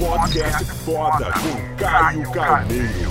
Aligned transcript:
Podcast 0.00 0.64
foda 0.64 1.26
com 1.26 1.76
Caio 1.76 2.32
Carneiro. 2.32 3.10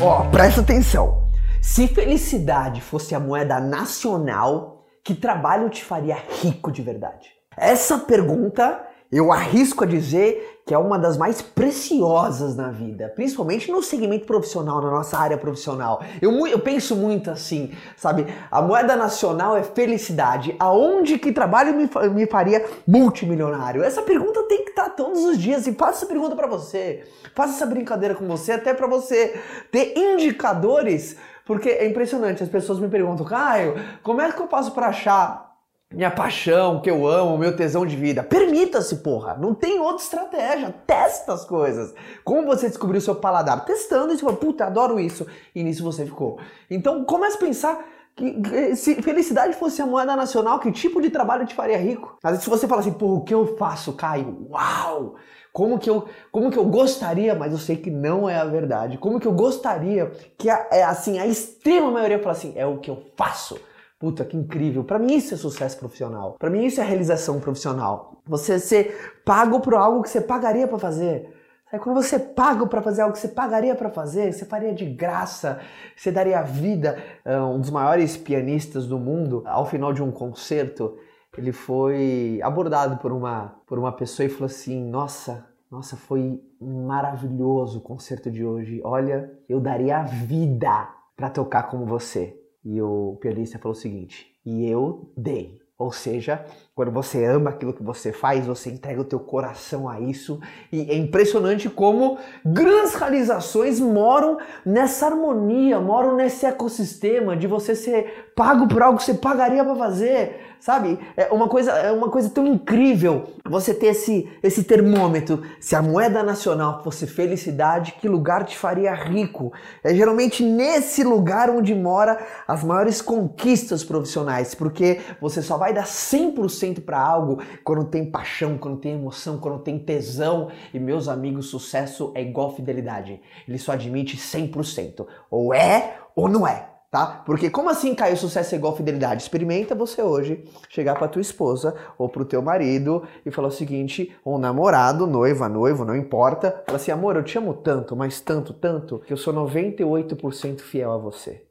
Ó, 0.00 0.30
presta 0.30 0.60
atenção. 0.60 1.28
Se 1.60 1.88
felicidade 1.88 2.80
fosse 2.80 3.16
a 3.16 3.20
moeda 3.20 3.58
nacional, 3.58 4.84
que 5.02 5.16
trabalho 5.16 5.68
te 5.68 5.84
faria 5.84 6.16
rico 6.40 6.70
de 6.70 6.80
verdade? 6.80 7.28
Essa 7.56 7.98
pergunta 7.98 8.86
eu 9.10 9.32
arrisco 9.32 9.84
a 9.84 9.86
dizer 9.86 10.60
que 10.66 10.74
é 10.74 10.78
uma 10.78 10.98
das 10.98 11.16
mais 11.16 11.40
preciosas 11.40 12.54
na 12.54 12.70
vida, 12.70 13.10
principalmente 13.16 13.72
no 13.72 13.82
segmento 13.82 14.26
profissional, 14.26 14.82
na 14.82 14.90
nossa 14.90 15.16
área 15.16 15.38
profissional. 15.38 16.02
Eu, 16.20 16.46
eu 16.46 16.58
penso 16.58 16.94
muito 16.94 17.30
assim, 17.30 17.72
sabe? 17.96 18.26
A 18.50 18.60
moeda 18.60 18.94
nacional 18.94 19.56
é 19.56 19.62
felicidade. 19.62 20.54
Aonde 20.58 21.18
que 21.18 21.32
trabalho 21.32 21.74
me, 21.74 21.88
me 22.10 22.26
faria 22.26 22.66
multimilionário? 22.86 23.82
Essa 23.82 24.02
pergunta 24.02 24.42
tem 24.42 24.64
que 24.64 24.70
estar 24.70 24.90
todos 24.90 25.24
os 25.24 25.38
dias 25.38 25.66
e 25.66 25.72
faço 25.72 25.98
essa 26.00 26.06
pergunta 26.06 26.36
para 26.36 26.46
você. 26.46 27.04
Faço 27.34 27.54
essa 27.54 27.64
brincadeira 27.64 28.14
com 28.14 28.26
você, 28.26 28.52
até 28.52 28.74
para 28.74 28.86
você 28.86 29.40
ter 29.72 29.96
indicadores, 29.96 31.16
porque 31.46 31.70
é 31.70 31.86
impressionante. 31.88 32.42
As 32.42 32.48
pessoas 32.50 32.78
me 32.78 32.88
perguntam, 32.88 33.24
Caio, 33.24 33.74
como 34.02 34.20
é 34.20 34.30
que 34.30 34.38
eu 34.38 34.48
faço 34.48 34.72
para 34.72 34.88
achar 34.88 35.47
minha 35.92 36.10
paixão, 36.10 36.80
que 36.82 36.90
eu 36.90 37.06
amo, 37.06 37.38
meu 37.38 37.56
tesão 37.56 37.86
de 37.86 37.96
vida. 37.96 38.22
Permita-se, 38.22 38.96
porra. 38.96 39.34
Não 39.34 39.54
tem 39.54 39.80
outra 39.80 40.02
estratégia. 40.02 40.74
Testa 40.86 41.32
as 41.32 41.44
coisas. 41.44 41.94
Como 42.24 42.46
você 42.46 42.68
descobriu 42.68 42.98
o 42.98 43.02
seu 43.02 43.14
paladar? 43.14 43.64
Testando 43.64 44.12
e 44.12 44.18
você 44.18 44.32
puta, 44.36 44.66
adoro 44.66 45.00
isso. 45.00 45.26
E 45.54 45.62
nisso 45.62 45.82
você 45.82 46.04
ficou. 46.04 46.38
Então 46.70 47.04
comece 47.04 47.36
a 47.36 47.40
pensar 47.40 47.84
que 48.14 48.76
se 48.76 49.00
felicidade 49.00 49.56
fosse 49.56 49.80
a 49.80 49.86
moeda 49.86 50.14
nacional, 50.14 50.58
que 50.58 50.70
tipo 50.72 51.00
de 51.00 51.08
trabalho 51.08 51.46
te 51.46 51.54
faria 51.54 51.78
rico? 51.78 52.18
Às 52.22 52.32
vezes 52.32 52.44
se 52.44 52.50
você 52.50 52.68
fala 52.68 52.80
assim, 52.80 52.92
porra, 52.92 53.14
o 53.14 53.24
que 53.24 53.32
eu 53.32 53.56
faço, 53.56 53.92
Caio? 53.94 54.46
Uau! 54.50 55.14
Como 55.52 55.78
que, 55.78 55.88
eu, 55.88 56.06
como 56.30 56.50
que 56.50 56.58
eu 56.58 56.64
gostaria, 56.66 57.34
mas 57.34 57.52
eu 57.52 57.58
sei 57.58 57.76
que 57.76 57.90
não 57.90 58.28
é 58.28 58.36
a 58.36 58.44
verdade. 58.44 58.98
Como 58.98 59.18
que 59.18 59.26
eu 59.26 59.32
gostaria 59.32 60.12
que 60.36 60.50
a, 60.50 60.68
é, 60.70 60.82
assim, 60.84 61.18
a 61.18 61.26
extrema 61.26 61.90
maioria 61.90 62.18
fala 62.18 62.32
assim, 62.32 62.52
é 62.54 62.66
o 62.66 62.78
que 62.78 62.90
eu 62.90 63.02
faço. 63.16 63.58
Puta, 63.98 64.24
que 64.24 64.36
incrível. 64.36 64.84
Para 64.84 64.98
mim 64.98 65.16
isso 65.16 65.34
é 65.34 65.36
sucesso 65.36 65.76
profissional. 65.78 66.36
Para 66.38 66.50
mim 66.50 66.64
isso 66.64 66.80
é 66.80 66.84
realização 66.84 67.40
profissional. 67.40 68.22
Você 68.26 68.58
ser 68.58 69.20
pago 69.24 69.60
por 69.60 69.74
algo 69.74 70.02
que 70.02 70.08
você 70.08 70.20
pagaria 70.20 70.68
para 70.68 70.78
fazer. 70.78 71.34
Aí 71.70 71.78
quando 71.78 72.02
você 72.02 72.18
paga 72.18 72.66
para 72.66 72.80
fazer 72.80 73.02
algo 73.02 73.12
que 73.12 73.18
você 73.18 73.28
pagaria 73.28 73.74
para 73.74 73.90
fazer, 73.90 74.32
você 74.32 74.44
faria 74.44 74.72
de 74.72 74.86
graça, 74.86 75.60
você 75.94 76.10
daria 76.10 76.38
a 76.38 76.42
vida. 76.42 76.96
Ah, 77.24 77.44
um 77.44 77.60
dos 77.60 77.70
maiores 77.70 78.16
pianistas 78.16 78.86
do 78.86 78.98
mundo, 78.98 79.42
ao 79.44 79.66
final 79.66 79.92
de 79.92 80.02
um 80.02 80.10
concerto, 80.10 80.96
ele 81.36 81.52
foi 81.52 82.40
abordado 82.42 82.96
por 82.98 83.12
uma, 83.12 83.56
por 83.66 83.78
uma 83.78 83.92
pessoa 83.92 84.24
e 84.24 84.30
falou 84.30 84.46
assim: 84.46 84.82
Nossa, 84.88 85.46
nossa, 85.70 85.96
foi 85.96 86.40
maravilhoso 86.60 87.78
o 87.78 87.82
concerto 87.82 88.30
de 88.30 88.44
hoje. 88.44 88.80
Olha, 88.82 89.30
eu 89.48 89.60
daria 89.60 89.98
a 89.98 90.04
vida 90.04 90.88
para 91.14 91.28
tocar 91.28 91.64
como 91.64 91.84
você. 91.84 92.34
E 92.70 92.82
o 92.82 93.16
pianista 93.18 93.58
falou 93.58 93.72
o 93.72 93.80
seguinte: 93.80 94.38
e 94.44 94.66
eu 94.66 95.10
dei. 95.16 95.58
Ou 95.78 95.90
seja, 95.90 96.44
quando 96.78 96.92
você 96.92 97.24
ama 97.24 97.50
aquilo 97.50 97.72
que 97.72 97.82
você 97.82 98.12
faz, 98.12 98.46
você 98.46 98.70
entrega 98.70 99.00
o 99.00 99.04
teu 99.04 99.18
coração 99.18 99.88
a 99.88 99.98
isso. 100.00 100.38
E 100.70 100.82
é 100.88 100.94
impressionante 100.96 101.68
como 101.68 102.18
grandes 102.44 102.94
realizações 102.94 103.80
moram 103.80 104.38
nessa 104.64 105.06
harmonia, 105.06 105.80
moram 105.80 106.14
nesse 106.14 106.46
ecossistema 106.46 107.36
de 107.36 107.48
você 107.48 107.74
ser 107.74 108.30
pago 108.36 108.68
por 108.68 108.80
algo 108.80 108.96
que 108.96 109.02
você 109.02 109.14
pagaria 109.14 109.64
para 109.64 109.74
fazer 109.74 110.40
sabe? 110.60 110.98
É 111.16 111.28
uma 111.32 111.48
coisa, 111.48 111.70
é 111.72 111.92
uma 111.92 112.08
coisa 112.08 112.28
tão 112.28 112.46
incrível 112.46 113.30
você 113.44 113.72
ter 113.72 113.88
esse, 113.88 114.28
esse 114.42 114.64
termômetro. 114.64 115.42
Se 115.60 115.74
a 115.76 115.82
moeda 115.82 116.22
nacional 116.22 116.82
fosse 116.82 117.06
felicidade, 117.06 117.94
que 118.00 118.08
lugar 118.08 118.44
te 118.44 118.56
faria 118.56 118.92
rico? 118.94 119.52
É 119.82 119.94
geralmente 119.94 120.42
nesse 120.42 121.02
lugar 121.04 121.48
onde 121.50 121.74
mora 121.74 122.18
as 122.46 122.62
maiores 122.62 123.00
conquistas 123.00 123.84
profissionais, 123.84 124.54
porque 124.54 125.00
você 125.20 125.40
só 125.42 125.56
vai 125.56 125.72
dar 125.72 125.84
100% 125.84 126.67
para 126.74 127.00
algo 127.00 127.42
quando 127.64 127.84
tem 127.84 128.10
paixão, 128.10 128.58
quando 128.58 128.78
tem 128.78 128.92
emoção, 128.92 129.38
quando 129.38 129.60
tem 129.60 129.78
tesão. 129.78 130.48
E 130.72 130.78
meus 130.78 131.08
amigos, 131.08 131.50
sucesso 131.50 132.12
é 132.14 132.22
igual 132.22 132.54
fidelidade. 132.54 133.20
Ele 133.46 133.58
só 133.58 133.72
admite 133.72 134.16
100%. 134.16 135.06
Ou 135.30 135.54
é 135.54 135.98
ou 136.14 136.28
não 136.28 136.46
é 136.46 136.68
tá? 136.90 137.22
Porque 137.24 137.50
como 137.50 137.68
assim 137.68 137.94
caiu 137.94 138.16
sucesso 138.16 138.54
é 138.54 138.58
igual 138.58 138.76
fidelidade? 138.76 139.22
Experimenta 139.22 139.74
você 139.74 140.02
hoje 140.02 140.44
chegar 140.68 140.98
para 140.98 141.08
tua 141.08 141.22
esposa 141.22 141.74
ou 141.96 142.08
pro 142.08 142.24
teu 142.24 142.40
marido 142.42 143.06
e 143.24 143.30
falar 143.30 143.48
o 143.48 143.52
seguinte, 143.52 144.14
ou 144.24 144.38
namorado, 144.38 145.06
noiva, 145.06 145.48
noivo, 145.48 145.84
não 145.84 145.96
importa, 145.96 146.62
fala 146.66 146.76
assim, 146.76 146.90
amor, 146.90 147.16
eu 147.16 147.22
te 147.22 147.36
amo 147.36 147.54
tanto, 147.54 147.94
mas 147.94 148.20
tanto, 148.20 148.52
tanto, 148.52 149.00
que 149.00 149.12
eu 149.12 149.16
sou 149.16 149.34
98% 149.34 150.60
fiel 150.60 150.92
a 150.92 150.98
você. 150.98 151.44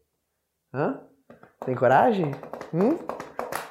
Hã? 0.73 0.99
Tem 1.65 1.75
coragem? 1.75 2.31
Hum? 2.73 2.97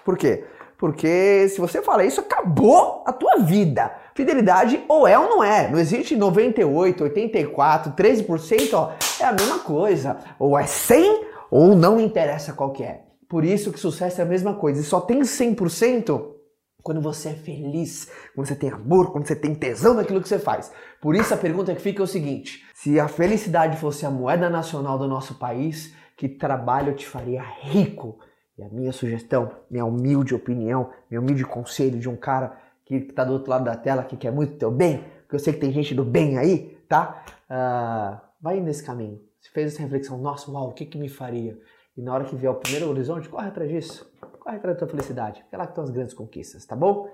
Por 0.04 0.16
quê? 0.16 0.44
Porque 0.78 1.48
se 1.48 1.60
você 1.60 1.80
fala 1.80 2.04
isso, 2.04 2.20
acabou 2.20 3.02
a 3.06 3.12
tua 3.12 3.38
vida. 3.38 3.90
Fidelidade 4.14 4.84
ou 4.88 5.06
é 5.06 5.18
ou 5.18 5.28
não 5.28 5.44
é. 5.44 5.70
Não 5.70 5.78
existe 5.78 6.14
98, 6.14 7.04
84, 7.04 7.92
13%, 7.92 8.74
ó, 8.74 8.92
é 9.20 9.24
a 9.24 9.32
mesma 9.32 9.58
coisa. 9.60 10.18
Ou 10.38 10.58
é 10.58 10.66
100 10.66 11.24
ou 11.50 11.74
não 11.74 11.98
interessa 11.98 12.52
qual 12.52 12.72
que 12.72 12.82
é. 12.82 13.02
Por 13.28 13.44
isso 13.44 13.72
que 13.72 13.80
sucesso 13.80 14.20
é 14.20 14.24
a 14.24 14.26
mesma 14.26 14.54
coisa. 14.54 14.80
E 14.80 14.84
só 14.84 15.00
tem 15.00 15.20
100% 15.20 16.36
quando 16.82 17.00
você 17.00 17.30
é 17.30 17.34
feliz, 17.34 18.08
quando 18.32 18.46
você 18.46 18.54
tem 18.54 18.70
amor, 18.70 19.10
quando 19.10 19.26
você 19.26 19.34
tem 19.34 19.54
tesão 19.54 19.94
naquilo 19.94 20.22
que 20.22 20.28
você 20.28 20.38
faz. 20.38 20.70
Por 21.00 21.16
isso 21.16 21.34
a 21.34 21.36
pergunta 21.36 21.74
que 21.74 21.82
fica 21.82 22.00
é 22.00 22.04
o 22.04 22.06
seguinte: 22.06 22.64
se 22.74 23.00
a 23.00 23.08
felicidade 23.08 23.76
fosse 23.78 24.06
a 24.06 24.10
moeda 24.10 24.48
nacional 24.48 24.96
do 24.96 25.08
nosso 25.08 25.34
país, 25.34 25.92
que 26.16 26.28
trabalho 26.28 26.94
te 26.94 27.04
faria 27.04 27.42
rico? 27.42 28.18
E 28.58 28.62
a 28.62 28.68
minha 28.68 28.92
sugestão, 28.92 29.50
minha 29.70 29.84
humilde 29.84 30.34
opinião, 30.34 30.90
meu 31.10 31.20
humilde 31.20 31.44
conselho 31.44 31.98
de 31.98 32.08
um 32.08 32.16
cara 32.16 32.56
que 32.84 32.94
está 32.96 33.24
do 33.24 33.32
outro 33.32 33.50
lado 33.50 33.64
da 33.64 33.76
tela, 33.76 34.02
que 34.02 34.16
quer 34.16 34.32
muito 34.32 34.56
teu 34.56 34.70
bem, 34.70 35.04
porque 35.22 35.34
eu 35.34 35.38
sei 35.38 35.52
que 35.52 35.60
tem 35.60 35.72
gente 35.72 35.94
do 35.94 36.04
bem 36.04 36.38
aí, 36.38 36.78
tá? 36.88 37.24
Uh, 37.50 38.20
vai 38.40 38.60
nesse 38.60 38.82
caminho. 38.82 39.20
Você 39.40 39.50
fez 39.50 39.74
essa 39.74 39.82
reflexão, 39.82 40.16
nossa, 40.18 40.50
uau, 40.50 40.68
o 40.68 40.72
que 40.72 40.86
que 40.86 40.96
me 40.96 41.08
faria? 41.08 41.58
E 41.96 42.02
na 42.02 42.14
hora 42.14 42.24
que 42.24 42.36
vier 42.36 42.50
o 42.50 42.54
primeiro 42.54 42.88
horizonte, 42.88 43.28
corre 43.28 43.48
atrás 43.48 43.68
disso. 43.70 44.10
Corre 44.40 44.56
atrás 44.56 44.76
da 44.76 44.78
tua 44.78 44.88
felicidade. 44.88 45.40
Porque 45.42 45.54
é 45.54 45.58
lá 45.58 45.64
que 45.64 45.72
estão 45.72 45.84
as 45.84 45.90
grandes 45.90 46.14
conquistas, 46.14 46.64
tá 46.64 46.76
bom? 46.76 47.08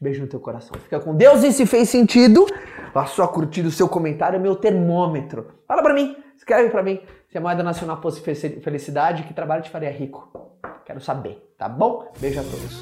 Beijo 0.00 0.22
no 0.22 0.28
teu 0.28 0.40
coração. 0.40 0.78
Fica 0.78 1.00
com 1.00 1.14
Deus 1.14 1.42
e 1.42 1.52
se 1.52 1.66
fez 1.66 1.88
sentido, 1.88 2.46
a 2.94 3.06
sua 3.06 3.26
curtida, 3.28 3.68
o 3.68 3.70
seu 3.70 3.88
comentário 3.88 4.36
é 4.36 4.38
meu 4.38 4.54
termômetro. 4.54 5.46
Fala 5.66 5.82
pra 5.82 5.94
mim, 5.94 6.16
escreve 6.36 6.70
pra 6.70 6.82
mim. 6.82 7.00
Se 7.28 7.38
a 7.38 7.40
moeda 7.40 7.62
nacional 7.62 8.00
fosse 8.00 8.20
felicidade, 8.20 9.24
que 9.24 9.34
trabalho 9.34 9.62
te 9.62 9.70
faria 9.70 9.90
rico? 9.90 10.55
Quero 10.86 11.00
saber, 11.00 11.52
tá 11.58 11.68
bom? 11.68 12.12
Beijo 12.20 12.38
a 12.38 12.44
todos. 12.44 12.80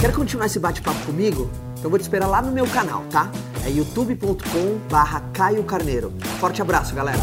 Quer 0.00 0.14
continuar 0.14 0.46
esse 0.46 0.60
bate-papo 0.60 1.04
comigo? 1.04 1.50
Então 1.76 1.90
vou 1.90 1.98
te 1.98 2.02
esperar 2.02 2.28
lá 2.28 2.40
no 2.40 2.52
meu 2.52 2.64
canal, 2.68 3.02
tá? 3.10 3.28
É 3.66 3.70
youtube.com 3.70 4.78
barra 4.88 5.20
Caio 5.32 5.64
Carneiro. 5.64 6.12
Forte 6.38 6.62
abraço, 6.62 6.94
galera! 6.94 7.18